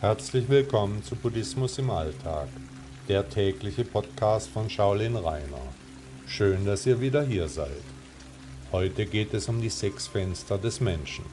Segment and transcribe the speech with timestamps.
[0.00, 2.48] Herzlich willkommen zu Buddhismus im Alltag,
[3.06, 5.60] der tägliche Podcast von Shaolin Rainer.
[6.26, 7.82] Schön, dass ihr wieder hier seid.
[8.72, 11.26] Heute geht es um die sechs Fenster des Menschen.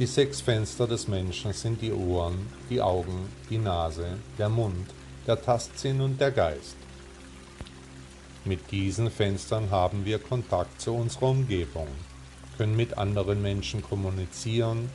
[0.00, 4.92] Die sechs Fenster des Menschen sind die Ohren, die Augen, die Nase, der Mund,
[5.24, 6.74] der Tastsinn und der Geist.
[8.44, 11.86] Mit diesen Fenstern haben wir Kontakt zu unserer Umgebung,
[12.58, 14.90] können mit anderen Menschen kommunizieren,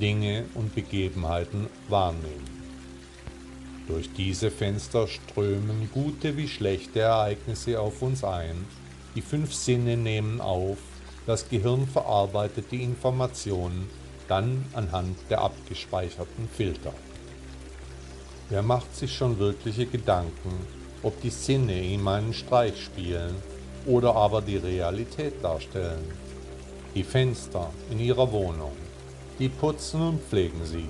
[0.00, 2.58] Dinge und Begebenheiten wahrnehmen.
[3.88, 8.66] Durch diese Fenster strömen gute wie schlechte Ereignisse auf uns ein,
[9.14, 10.78] die fünf Sinne nehmen auf,
[11.26, 13.88] das Gehirn verarbeitet die Informationen
[14.28, 16.92] dann anhand der abgespeicherten Filter.
[18.50, 20.52] Wer macht sich schon wirkliche Gedanken,
[21.02, 23.34] ob die Sinne ihm einen Streich spielen
[23.86, 26.04] oder aber die Realität darstellen?
[26.94, 28.72] Die Fenster in ihrer Wohnung,
[29.38, 30.88] die putzen und pflegen sie.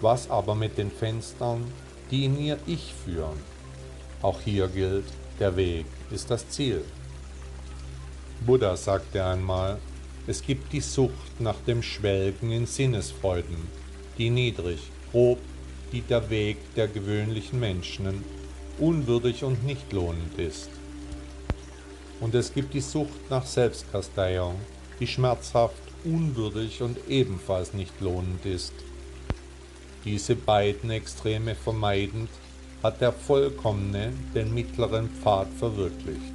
[0.00, 1.64] Was aber mit den Fenstern,
[2.10, 3.38] die in ihr Ich führen?
[4.20, 5.04] Auch hier gilt,
[5.38, 6.84] der Weg ist das Ziel.
[8.44, 9.78] Buddha sagte einmal,
[10.26, 13.56] es gibt die Sucht nach dem Schwelgen in Sinnesfreuden,
[14.18, 15.38] die niedrig, grob,
[15.92, 18.24] die der Weg der gewöhnlichen Menschen,
[18.78, 20.70] unwürdig und nicht lohnend ist.
[22.20, 24.54] Und es gibt die Sucht nach Selbstkasteiung,
[25.00, 28.72] die schmerzhaft, unwürdig und ebenfalls nicht lohnend ist.
[30.04, 32.28] Diese beiden Extreme vermeidend,
[32.82, 36.34] hat der Vollkommene den mittleren Pfad verwirklicht.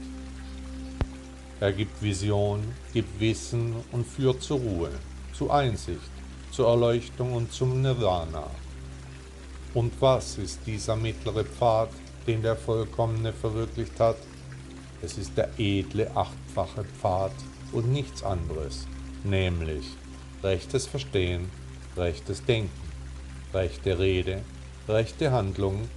[1.59, 4.91] Er gibt Vision, gibt Wissen und führt zur Ruhe,
[5.33, 6.09] zu Einsicht,
[6.51, 8.49] zur Erleuchtung und zum Nirvana.
[9.73, 11.89] Und was ist dieser mittlere Pfad,
[12.25, 14.17] den der Vollkommene verwirklicht hat?
[15.01, 17.33] Es ist der edle achtfache Pfad
[17.73, 18.87] und nichts anderes,
[19.23, 19.85] nämlich
[20.43, 21.49] rechtes Verstehen,
[21.95, 22.71] rechtes Denken,
[23.53, 24.41] rechte Rede,
[24.87, 25.89] rechte Handlung,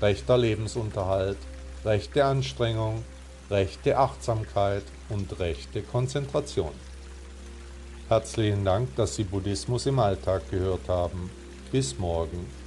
[0.00, 1.38] rechter Lebensunterhalt,
[1.84, 3.04] rechte Anstrengung,
[3.50, 6.72] rechte Achtsamkeit und rechte Konzentration.
[8.08, 11.30] Herzlichen Dank, dass Sie Buddhismus im Alltag gehört haben.
[11.72, 12.63] Bis morgen.